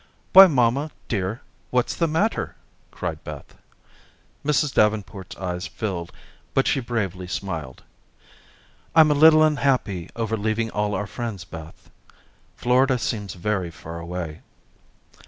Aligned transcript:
"Why, 0.33 0.47
mamma, 0.47 0.89
dear, 1.07 1.41
what's 1.69 1.95
the 1.95 2.07
matter?" 2.07 2.55
cried 2.89 3.23
Beth. 3.23 3.55
Mrs. 4.43 4.73
Davenport's 4.73 5.35
eyes 5.35 5.67
filled, 5.67 6.11
but 6.55 6.65
she 6.67 6.79
bravely 6.79 7.27
smiled. 7.27 7.83
"I'm 8.95 9.11
a 9.11 9.13
little 9.13 9.43
unhappy 9.43 10.09
over 10.15 10.35
leaving 10.35 10.71
all 10.71 10.95
our 10.95 11.05
friends, 11.05 11.45
Beth. 11.45 11.91
Florida 12.55 12.97
seems 12.97 13.35
very 13.35 13.69
far 13.69 13.99
away." 13.99 14.41